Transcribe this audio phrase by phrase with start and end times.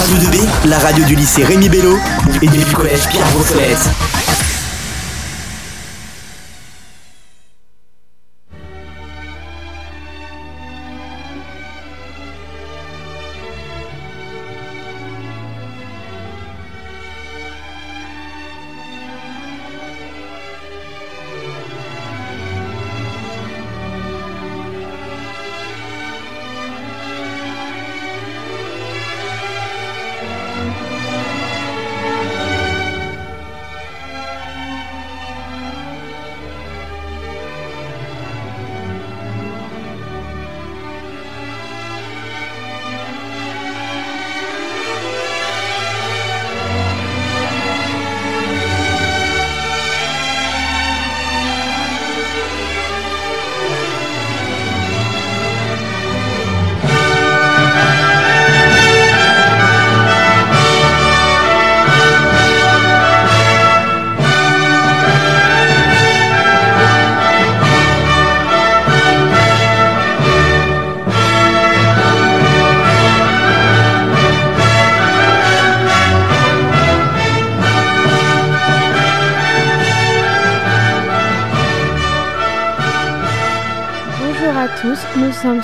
[0.00, 1.94] Radio 2B, la radio du lycée Rémi Bello
[2.40, 3.90] et du collège Pierre Brossolette.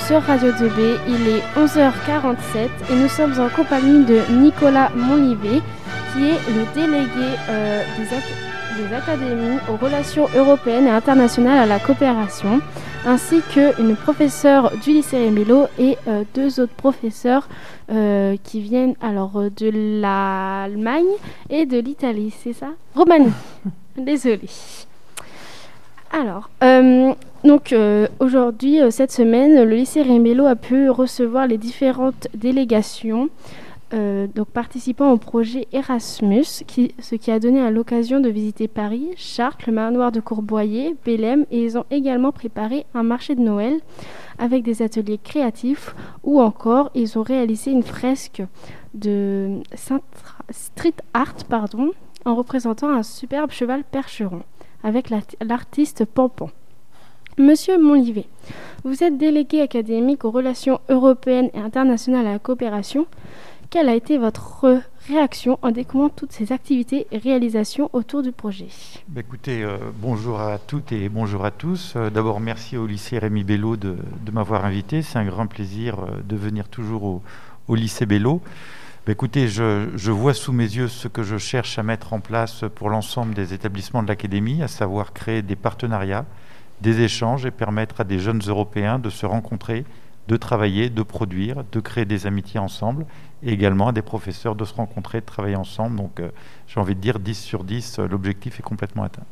[0.07, 0.99] Sur Radio 2B.
[1.09, 5.61] Il est 11h47 et nous sommes en compagnie de Nicolas Monlivet,
[6.13, 12.61] qui est le délégué euh, des, académies aux relations européennes et internationales à la coopération,
[13.05, 15.29] ainsi qu'une professeure du lycée
[15.77, 17.49] et euh, deux autres professeurs
[17.91, 21.03] euh, qui viennent alors de l'Allemagne
[21.49, 22.69] et de l'Italie, c'est ça?
[22.95, 23.33] Roumanie.
[23.97, 24.47] Désolée.
[26.19, 26.49] Alors,
[27.43, 33.29] donc euh, aujourd'hui, euh, cette semaine, le lycée Rémélo a pu recevoir les différentes délégations
[33.93, 39.09] euh, donc participant au projet Erasmus, ce qui a donné à l'occasion de visiter Paris,
[39.15, 43.75] Chartres, le manoir de Courboyer, Bélem, et ils ont également préparé un marché de Noël
[44.39, 48.41] avec des ateliers créatifs ou encore ils ont réalisé une fresque
[48.95, 49.59] de
[50.49, 51.91] street art pardon,
[52.25, 54.41] en représentant un superbe cheval percheron
[54.87, 55.09] avec
[55.41, 56.49] l'artiste Pampon.
[57.37, 58.25] Monsieur Monlivet,
[58.85, 63.05] vous êtes délégué académique aux relations européennes et internationales à la coopération.
[63.69, 68.67] Quelle a été votre réaction en découvrant toutes ces activités et réalisations autour du projet?
[69.09, 71.95] Bah, Écoutez, euh, bonjour à toutes et bonjour à tous.
[71.97, 73.97] Euh, d'abord, merci au lycée Rémi Bello de,
[74.31, 75.01] m'avoir invité.
[75.01, 77.21] C'est un grand plaisir euh, de venir toujours
[77.67, 78.41] au, lycée Bello.
[79.07, 82.65] Bah, écoutez, je, vois sous mes yeux ce que je cherche à mettre en place
[82.75, 86.25] pour l'ensemble des établissements de l'académie, à savoir créer des partenariats
[86.81, 89.85] des échanges et permettre à des jeunes Européens de se rencontrer,
[90.27, 93.05] de travailler, de produire, de créer des amitiés ensemble,
[93.43, 95.95] et également à des professeurs de se rencontrer, de travailler ensemble.
[95.95, 96.29] Donc euh,
[96.67, 99.23] j'ai envie de dire 10 sur 10, euh, l'objectif est complètement atteint.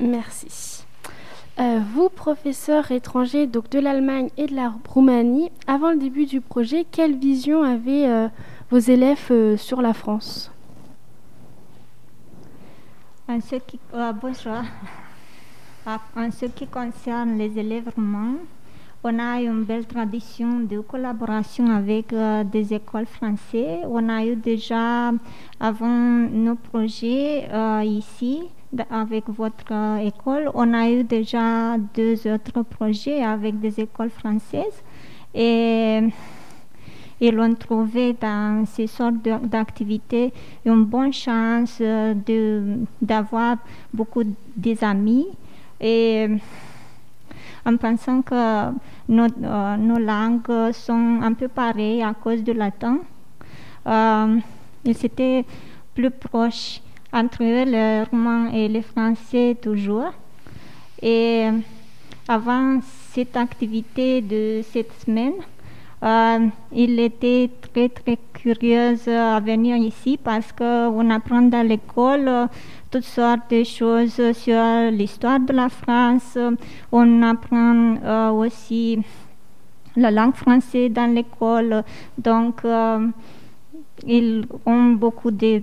[0.00, 0.84] Merci.
[1.58, 6.42] Euh, vous, professeurs étrangers donc de l'Allemagne et de la Roumanie, avant le début du
[6.42, 8.28] projet, quelle vision avaient
[8.72, 10.50] vos élèves sur la France
[13.28, 14.62] Bonjour.
[16.16, 18.36] En ce qui concerne les élèves roumains,
[19.04, 23.84] on a une belle tradition de collaboration avec euh, des écoles françaises.
[23.86, 25.12] On a eu déjà,
[25.60, 25.88] avant
[26.46, 28.40] nos projets euh, ici,
[28.88, 34.82] avec votre euh, école, on a eu déjà deux autres projets avec des écoles françaises.
[35.34, 36.00] Et
[37.22, 40.32] ils ont trouvé dans ces sortes d'activités
[40.66, 41.80] une bonne chance
[43.00, 43.58] d'avoir
[43.94, 44.24] beaucoup
[44.56, 45.28] d'amis
[45.80, 46.36] et euh,
[47.64, 48.70] en pensant que
[49.08, 52.98] nos, euh, nos, langues sont un peu pareilles à cause du latin,
[53.86, 54.36] euh,
[54.84, 55.44] ils étaient
[55.94, 56.80] plus proches
[57.12, 60.12] entre eux, le roumain et le français toujours.
[61.00, 61.48] Et
[62.26, 62.80] avant
[63.12, 65.34] cette activité de cette semaine,
[66.02, 72.48] euh, il était très très curieux à venir ici parce qu'on apprend dans l'école
[72.92, 76.36] toutes sortes de choses sur l'histoire de la France.
[76.92, 78.98] On apprend euh, aussi
[79.96, 81.84] la langue française dans l'école.
[82.18, 83.08] Donc, euh,
[84.06, 85.62] ils ont beaucoup de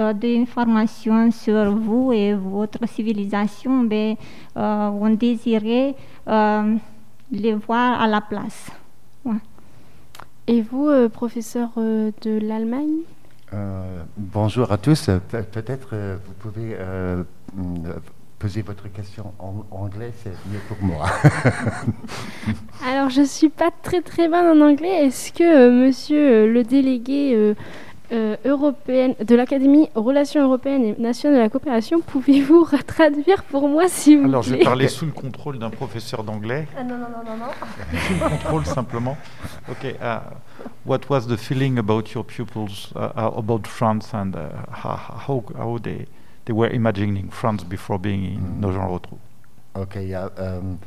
[0.00, 4.16] euh, d'informations sur vous et votre civilisation, mais
[4.54, 5.96] on désirait
[6.26, 8.70] les voir à la place.
[10.48, 13.02] Et vous, professeur de l'Allemagne?
[13.54, 15.08] Euh, bonjour à tous.
[15.30, 17.22] Pe peut-être euh, vous pouvez euh,
[18.38, 21.06] posez votre question en anglais, c'est mieux pour moi.
[22.86, 25.06] Alors, je suis pas très très bonne en anglais.
[25.06, 27.54] Est-ce que euh, monsieur euh, le délégué
[28.12, 33.68] euh, euh, européenne, de l'Académie Relations européennes et nationales de la coopération, pouvez-vous traduire pour
[33.68, 36.66] moi, s'il vous Alors, je plaît vais parler sous le contrôle d'un professeur d'anglais.
[36.76, 37.52] Ah non, non, non, non, non.
[38.06, 39.16] Sous le contrôle simplement.
[39.70, 39.96] Okay.
[40.00, 40.20] Uh,
[40.84, 45.44] what was the feeling about your pupils uh, uh, about France and uh, how, how,
[45.56, 46.06] how they,
[46.46, 48.60] they were imagining France before being in Mm.
[48.60, 49.18] Nogent-le-Rotrou?
[49.76, 50.28] Okay, yeah.
[50.36, 50.78] Um,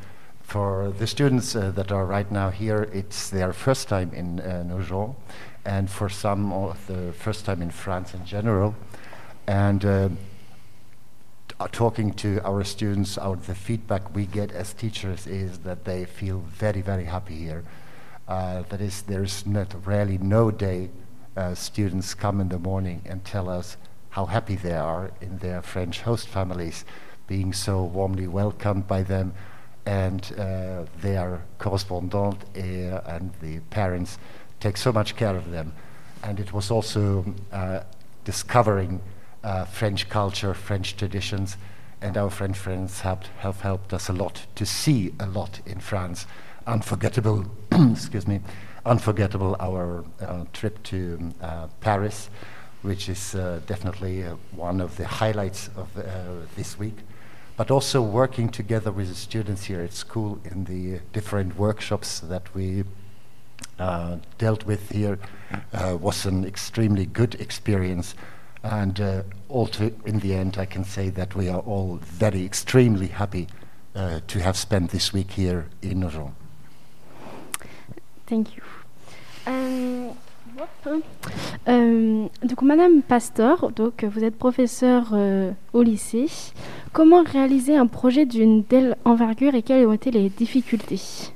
[0.43, 4.63] for the students uh, that are right now here, it's their first time in uh,
[4.63, 5.15] Nogent,
[5.65, 8.75] and for some, of the first time in France in general.
[9.47, 10.09] And uh,
[11.71, 16.39] talking to our students, our, the feedback we get as teachers is that they feel
[16.39, 17.63] very, very happy here.
[18.27, 20.89] Uh, that is, there's not rarely no day
[21.35, 23.77] uh, students come in the morning and tell us
[24.09, 26.83] how happy they are in their French host families,
[27.27, 29.33] being so warmly welcomed by them,
[29.85, 34.17] and uh, their correspondent uh, and the parents
[34.61, 35.73] take so much care of them.
[36.23, 37.81] And it was also uh,
[38.23, 39.01] discovering
[39.43, 41.57] uh, French culture, French traditions,
[42.01, 45.79] and our French friends have, have helped us a lot to see a lot in
[45.79, 46.25] France.
[46.65, 48.39] Unforgettable, excuse me,
[48.85, 52.29] unforgettable our uh, trip to uh, Paris,
[52.83, 55.89] which is uh, definitely uh, one of the highlights of
[56.55, 56.97] this week.
[57.57, 62.55] But also working together with the students here at school in the different workshops that
[62.55, 62.83] we
[63.81, 65.17] uh, dealt with here
[65.73, 68.15] uh, was an extremely good experience.
[68.63, 73.07] And uh, also, in the end, I can say that we are all very extremely
[73.07, 73.47] happy
[73.95, 76.33] uh, to have spent this week here in Nogent.
[78.27, 78.63] Thank you.
[80.57, 81.03] Hop.
[81.67, 86.29] Euh, donc, Madame Pastor, donc, vous êtes professeure euh, au lycée.
[86.93, 91.31] Comment réaliser un projet d'une telle envergure et quelles ont été les difficultés?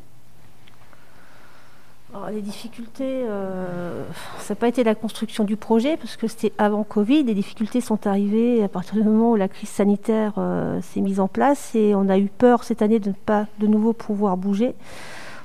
[2.31, 4.03] Les difficultés, euh,
[4.39, 7.23] ça n'a pas été la construction du projet parce que c'était avant Covid.
[7.23, 11.19] Les difficultés sont arrivées à partir du moment où la crise sanitaire euh, s'est mise
[11.19, 14.37] en place et on a eu peur cette année de ne pas de nouveau pouvoir
[14.37, 14.75] bouger.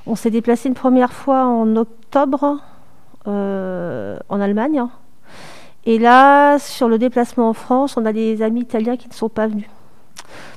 [0.07, 2.59] On s'est déplacé une première fois en octobre
[3.27, 4.83] euh, en Allemagne.
[5.85, 9.29] Et là, sur le déplacement en France, on a des amis italiens qui ne sont
[9.29, 9.69] pas venus.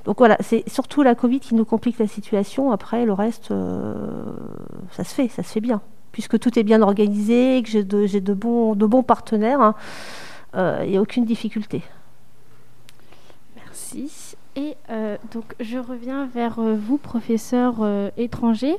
[0.04, 2.70] Donc voilà, c'est surtout la Covid qui nous complique la situation.
[2.70, 3.52] Après, le reste,
[4.92, 5.80] ça se fait, ça se fait bien.
[6.14, 9.74] Puisque tout est bien organisé, que j'ai de, j'ai de, bons, de bons partenaires, hein,
[10.54, 11.82] euh, il n'y a aucune difficulté.
[13.56, 14.36] Merci.
[14.54, 18.76] Et euh, donc, je reviens vers euh, vous, professeur euh, étranger.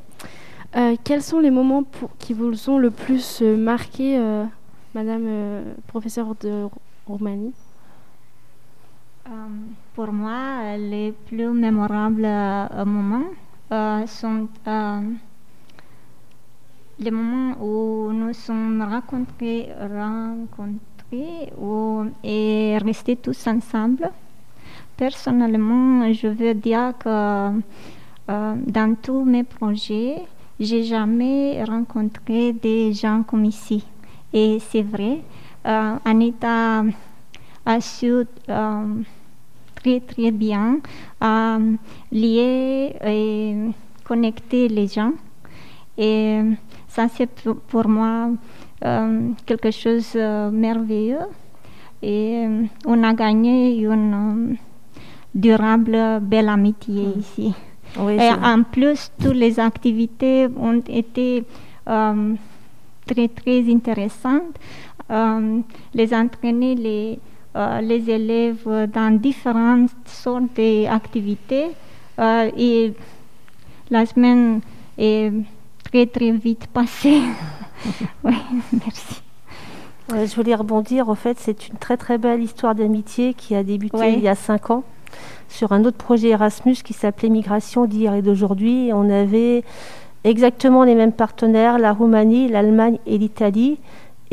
[0.78, 4.46] Euh, quels sont les moments pour- qui vous ont le plus euh, marqué, euh,
[4.94, 6.68] Madame euh, professeure de
[7.06, 7.54] Roumanie?
[9.28, 9.32] Euh,
[9.94, 13.30] pour moi, euh, les plus mémorables euh, moments
[13.74, 15.02] euh, sont euh,
[17.00, 24.10] les moments où nous sommes rencontrés, rencontrés où- et restés tous ensemble.
[24.98, 27.10] Personnellement, je veux dire que
[28.30, 30.16] euh, dans tous mes projets,
[30.60, 33.84] j'ai jamais rencontré des gens comme ici.
[34.34, 35.20] Et c'est vrai,
[35.66, 36.84] euh, Anita
[37.66, 38.26] a su
[39.76, 40.80] très très bien
[41.24, 41.76] euh,
[42.12, 43.56] lier et
[44.04, 45.12] connecter les gens.
[45.98, 46.42] Et
[46.96, 47.30] ça, c'est
[47.70, 48.30] pour- moi
[48.86, 51.28] euh, quelque chose de merveilleux.
[52.02, 54.56] Et euh, on a gagné une euh,
[55.34, 57.54] durable, belle amitié ici.
[58.00, 61.44] Oui, Et en plus, toutes les activités ont été
[61.88, 62.34] euh,
[63.06, 64.56] très, très intéressantes.
[65.10, 65.60] Euh,
[65.94, 67.20] les entraîner les,
[67.56, 71.68] euh, les élèves dans différentes sortes d'activités.
[72.20, 72.94] Euh, et
[73.90, 74.62] la semaine
[74.98, 75.32] est
[75.96, 77.22] très, très vite passée.
[78.26, 78.36] oui,
[78.74, 79.22] merci.
[80.12, 81.10] Ouais, je voulais rebondir.
[81.10, 84.14] En fait, c'est une très très belle histoire d'amitié qui a débuté Ouais.
[84.14, 84.84] il y a cinq ans
[85.48, 88.92] sur un autre projet Erasmus qui s'appelait Migration d'hier et d'aujourd'hui.
[88.94, 89.64] On avait
[90.26, 93.80] exactement les mêmes partenaires, la Roumanie, l'Allemagne et l'Italie.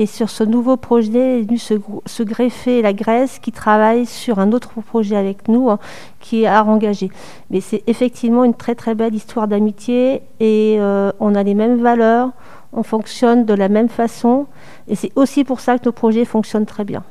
[0.03, 4.51] Et sur ce nouveau projet est venu se, greffer la Grèce qui travaille sur un
[4.51, 5.79] autre projet avec nous, hein,
[6.19, 7.09] qui est à engager.
[7.51, 11.81] Mais c'est effectivement une très très belle histoire d'amitié et euh, on a les mêmes
[11.81, 12.33] valeurs,
[12.73, 14.47] on fonctionne de la même façon
[14.89, 17.05] et c'est aussi pour ça que nos projets fonctionnent très bien.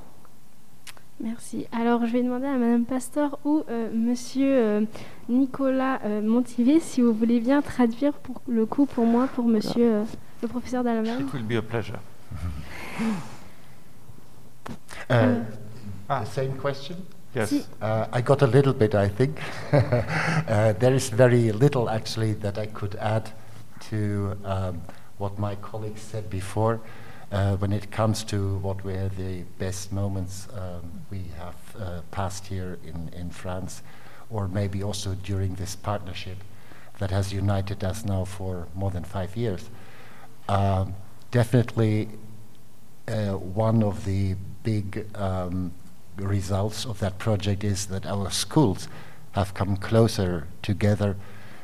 [1.24, 1.68] Merci.
[1.72, 4.82] Alors, je vais demander à Madame Pastor ou euh, Monsieur euh,
[5.30, 9.94] Nicolas euh, Montivet si vous voulez bien traduire pour le coup pour moi, pour Monsieur
[9.94, 10.04] euh,
[10.42, 11.22] le professeur d'allemagne.
[11.22, 12.00] It will be a pleasure.
[15.10, 15.44] Uh,
[16.10, 16.20] Ah.
[16.24, 17.06] The same question?
[17.36, 17.50] Yes.
[17.50, 19.40] Si- Uh, I got a little bit, I think.
[19.74, 23.32] uh, there is very little actually that I could add
[23.90, 24.82] to um,
[25.18, 26.80] what my colleagues said before.
[27.32, 32.48] Uh, when it comes to what were the best moments um, we have uh, passed
[32.48, 33.82] here in, in France,
[34.30, 36.38] or maybe also during this partnership
[37.00, 39.70] that has united us now for more than five years.
[40.50, 40.94] Um,
[41.32, 42.10] definitely
[43.08, 45.72] uh, one of the big um,
[46.18, 48.88] results of that project is that our schools
[49.32, 51.16] have come closer together,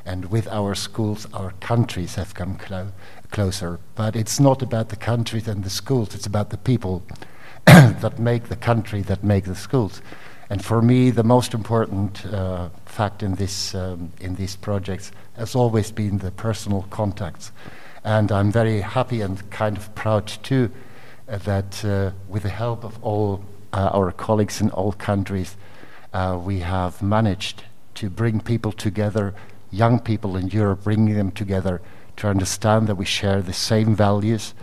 [0.06, 2.92] and with our schools, our countries have come clo-
[3.32, 3.80] closer.
[3.96, 7.04] But it's not about the countries and the schools, it's about the people
[7.66, 10.02] that make the country, that make the schools.
[10.50, 15.56] And for me, the most important uh, fact in, this, um, in these projects has
[15.56, 17.52] always been the personal contacts.
[18.06, 20.72] And I'm very happy and kind of proud too
[21.28, 23.44] that uh, with the help of all
[23.74, 25.58] uh, our colleagues in all countries,
[26.14, 27.64] uh, we have managed
[27.96, 29.34] to bring people together,
[29.72, 31.82] young people in Europe, bringing them together
[32.16, 34.54] to understand that we share the same values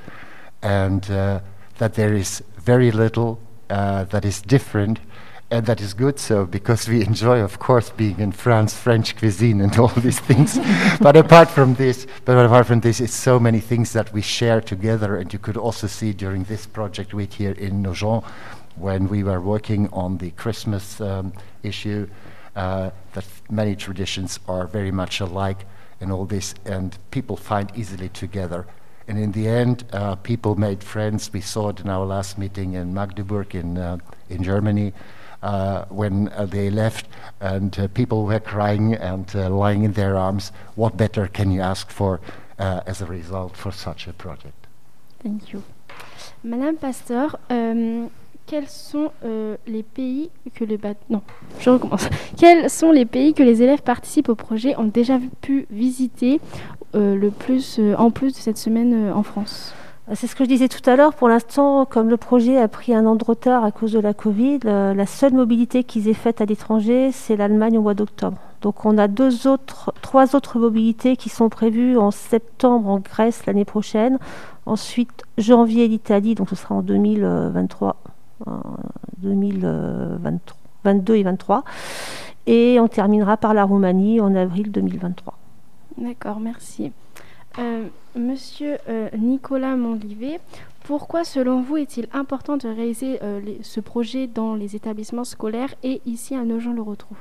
[0.62, 4.98] and that there is very little that is different.
[5.50, 9.60] And that is good so because we enjoy, of course, being in France, French cuisine,
[9.60, 10.58] and all these things.
[11.00, 14.60] but apart from this, but apart from this, it's so many things that we share
[14.60, 15.16] together.
[15.16, 18.24] And you could also see during this project week here in Nogent,
[18.76, 21.32] when we were working on the Christmas um,
[21.62, 22.08] issue,
[22.56, 25.66] uh, that many traditions are very much alike
[26.00, 28.66] and all this, and people find easily together.
[29.06, 31.32] And in the end, uh, people made friends.
[31.32, 33.98] We saw it in our last meeting in Magdeburg in, uh,
[34.28, 34.92] in Germany.
[35.44, 37.06] Uh, when uh, they left,
[37.38, 40.52] and uh, people were crying and lying in their arms.
[40.74, 42.18] What better can you ask for
[42.58, 44.66] as a result for such a project?
[45.22, 45.62] Thank you.
[46.42, 47.36] Madame Pasteur,
[48.46, 50.78] quels sont euh, les pays que les
[51.60, 52.08] je recommence.
[52.36, 56.40] Quels sont les pays que les élèves participent au projet ont déjà pu visiter
[56.94, 59.74] euh, le plus euh, en plus de cette semaine en France?
[60.12, 61.14] C'est ce que je disais tout à l'heure.
[61.14, 64.12] Pour l'instant, comme le projet a pris un an de retard à cause de la
[64.12, 68.36] Covid, le- la seule mobilité qu'ils aient faite à l'étranger, c'est l'Allemagne au mois d'octobre.
[68.60, 73.46] Donc on a deux autres, trois autres mobilités qui sont prévues en septembre en Grèce
[73.46, 74.18] l'année prochaine.
[74.66, 77.96] Ensuite, janvier l'Italie, donc ce sera en 2023,
[78.46, 78.50] euh,
[79.18, 81.64] 2022 et 23.
[82.46, 85.34] Et on terminera par la Roumanie en avril 2023.
[85.96, 86.92] D'accord, merci.
[87.58, 90.40] Euh, Monsieur euh, Nicolas Monlivet,
[90.84, 96.00] pourquoi selon vous est-il important de réaliser euh, ce projet dans les établissements scolaires et
[96.06, 97.16] ici à Nogent-le-Rotrou?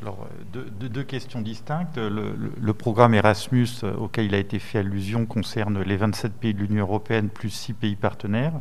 [0.00, 1.96] Alors, euh, deux, deux- questions distinctes.
[1.96, 3.68] Le, le- le programme Erasmus
[4.00, 7.72] auquel il a été fait allusion concerne les 27 pays de l'Union européenne plus 6
[7.72, 8.52] pays partenaires.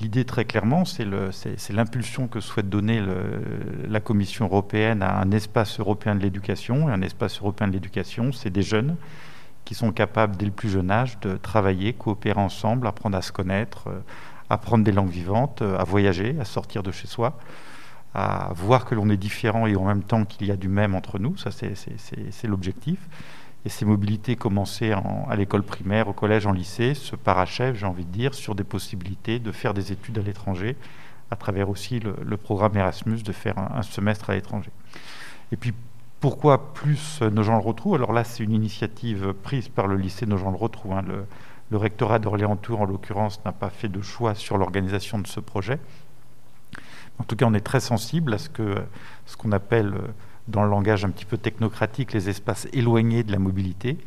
[0.00, 1.30] L'idée, très clairement, c'est le-
[1.70, 3.40] l'impulsion que souhaite donner le-
[3.88, 6.88] la Commission européenne à un espace européen de l'éducation.
[6.88, 8.96] Un espace européen de l'éducation, c'est des jeunes
[9.64, 13.32] qui sont capables, dès le plus jeune âge, de travailler, coopérer ensemble, apprendre à se
[13.32, 14.00] connaître, euh,
[14.50, 17.38] apprendre des langues vivantes, euh, à voyager, à sortir de chez soi
[18.16, 20.94] à voir que l'on est différent et en même temps qu'il y a du même
[20.94, 21.36] entre nous.
[21.36, 23.00] Ça, c'est- l'objectif.
[23.64, 27.86] Et ces mobilités commencées en- à l'école primaire, au collège, en lycée, se parachèvent, j'ai
[27.86, 30.76] envie de dire, sur des possibilités de faire des études à l'étranger,
[31.32, 34.70] à travers aussi le, le programme Erasmus, de faire un, un semestre à l'étranger.
[35.50, 35.74] Et puis,
[36.24, 40.94] pourquoi plus Nogent-le-Rotrou Alors là, c'est une initiative prise par le lycée Nogent-le-Rotrou.
[40.94, 41.02] hein.
[41.06, 41.26] Le,
[41.70, 45.78] le rectorat d'Orléans-Tours, en l'occurrence, n'a pas fait de choix sur l'organisation de ce projet.
[47.18, 48.74] En tout cas, on est très sensible à ce que
[49.26, 49.92] ce qu'on appelle
[50.48, 53.98] dans le langage un petit peu technocratique les espaces éloignés de la mobilité,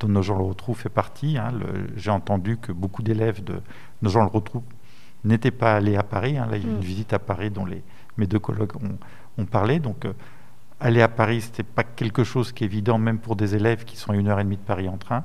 [0.00, 1.36] dont Nogent-le-Rotrou fait partie.
[1.36, 1.50] hein.
[1.94, 3.60] J'ai entendu que beaucoup d'élèves de
[4.00, 4.62] Nogent-le-Rotrou
[5.24, 6.38] n'étaient pas allés à Paris.
[6.38, 6.46] hein.
[6.50, 6.80] Là, il y a une Mm.
[6.80, 7.82] visite à Paris dont les,
[8.16, 8.96] mes deux collègues ont,
[9.36, 9.78] ont parlé.
[9.78, 10.14] Donc, euh,
[10.80, 13.84] aller à Paris, ce n'était pas quelque chose qui est évident, même pour des élèves
[13.84, 15.24] qui sont à une heure et demie de Paris en train.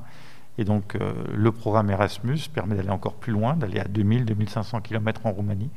[0.57, 5.25] Et donc, euh, le programme Erasmus permet d'aller encore plus loin, d'aller à 2000-2500 km
[5.25, 5.69] en Roumanie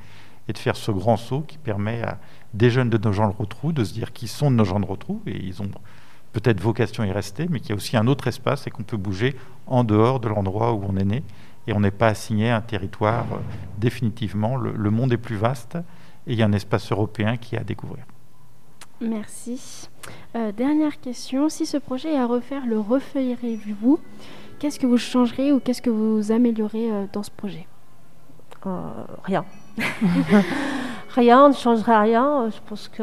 [0.48, 2.18] et de faire ce grand saut qui permet à
[2.52, 5.70] des jeunes de Nogent-le-Rotrou de se dire qu'ils sont de Nogent-le-Rotrou et ils ont
[6.32, 8.82] peut-être vocation à y rester, mais qu'il y a aussi un autre espace et qu'on
[8.82, 11.22] peut bouger en dehors de l'endroit où on est né
[11.66, 13.38] et on n'est pas assigné à un territoire euh,
[13.78, 14.56] définitivement.
[14.56, 15.76] Le, le monde est plus vaste
[16.26, 18.04] et il y a un espace européen qui est à découvrir.
[19.00, 19.88] Merci.
[20.36, 23.98] Euh, dernière question, si ce projet est à refaire, le referiez-vous
[24.58, 27.66] Qu'est-ce que vous changerez ou qu'est-ce que vous améliorez euh, dans ce projet?
[28.66, 28.80] Euh,
[29.24, 29.44] rien.
[31.10, 32.48] rien, on ne changerait rien.
[32.50, 33.02] Je pense que.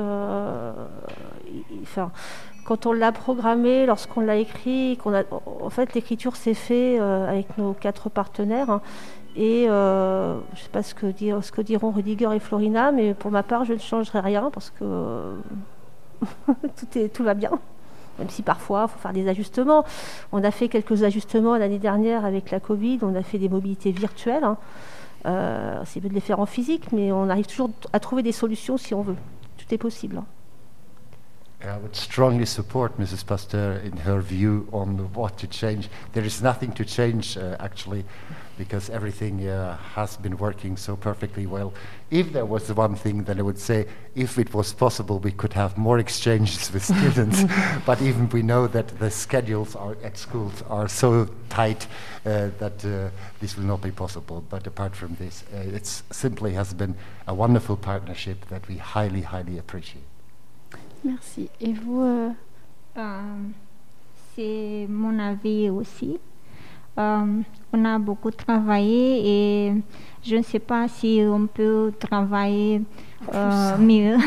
[2.66, 8.10] quand on l'a programmé, lorsqu'on l'a écrit, en fait, l'écriture s'est faite avec nos quatre
[8.10, 8.70] partenaires.
[8.70, 8.82] hein.
[9.36, 13.14] Et je ne sais pas ce que, dire, ce que diront Rudiger et Florina, mais
[13.14, 15.36] pour ma part, je ne changerai rien parce que
[17.14, 17.52] tout, va bien.
[18.20, 19.84] Même si parfois, il faut faire des ajustements.
[20.32, 23.00] On a fait quelques ajustements l'année dernière avec la Covid.
[23.02, 24.44] On a fait des mobilités virtuelles.
[24.44, 24.58] Hein.
[25.26, 28.32] Euh, c'est mieux de les faire en physique, mais on arrive toujours à trouver des
[28.32, 29.16] solutions si on veut.
[29.58, 30.22] Tout est possible.
[31.64, 33.26] I would strongly support Mrs.
[33.26, 35.90] Pasteur in her view on what to change.
[36.14, 38.04] There is nothing to change, uh, actually,
[38.58, 41.74] because everything uh, has been working so perfectly well.
[42.10, 45.54] If there was one thing, then I would say, if it was possible, we could
[45.54, 47.44] have more exchanges with students.
[47.86, 51.86] but even we know that the schedules are at schools are so tight
[52.26, 54.44] uh, that uh, this will not be possible.
[54.50, 56.96] But apart from this, uh, it simply has been
[57.28, 60.11] a wonderful partnership that we highly, highly appreciate.
[61.04, 61.50] Merci.
[61.60, 62.30] Et vous euh,
[62.98, 63.22] euh,
[64.36, 66.20] C'est mon avis aussi.
[67.00, 67.42] Euh,
[67.74, 69.74] on a beaucoup travaillé et
[70.24, 72.82] je ne sais pas si on peut travailler
[73.80, 74.18] mieux.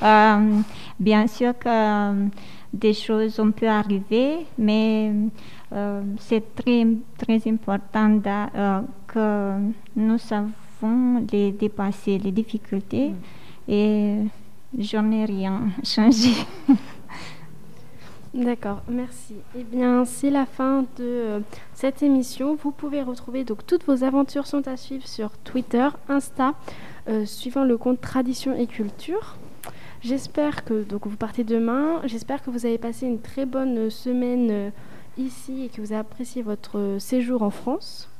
[0.98, 2.28] bien sûr que
[2.72, 5.12] des choses ont pu arriver, mais
[6.18, 6.86] c'est très,
[7.18, 8.18] très important
[9.06, 9.58] que
[9.94, 13.10] nous savons les dépasser, les difficultés.
[13.10, 13.14] Mm.
[13.68, 14.18] Et
[14.78, 16.30] J'en ai rien changé.
[18.34, 19.34] D'accord, merci.
[19.58, 21.40] Eh bien, c'est la fin de euh,
[21.74, 22.54] cette émission.
[22.54, 26.54] Vous pouvez retrouver donc toutes vos aventures sont à suivre sur Twitter, Insta,
[27.08, 29.36] euh, suivant le compte Tradition et Culture.
[30.00, 32.00] J'espère que donc vous partez demain.
[32.04, 34.70] J'espère que vous avez passé une très bonne semaine euh,
[35.18, 38.11] ici et que vous avez apprécié votre séjour en France.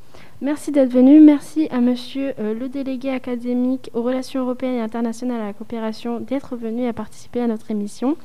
[0.42, 1.20] Merci d'être venu.
[1.20, 6.18] Merci à monsieur euh, le délégué académique aux relations européennes et internationales à la coopération
[6.18, 8.16] d'être venu à participer à notre émission.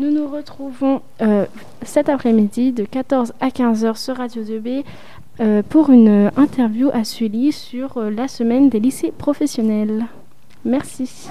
[0.00, 1.46] Nous nous retrouvons euh,
[1.84, 4.82] cet après-midi de 14 à 15h sur Radio 2B
[5.38, 10.06] euh, pour une interview à Sully sur la semaine des lycées professionnels.
[10.64, 11.28] Merci.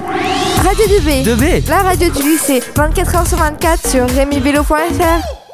[0.58, 1.70] Radio 2B, 2B.
[1.70, 5.51] la radio du lycée, 24h sur 24 sur remibello.fr.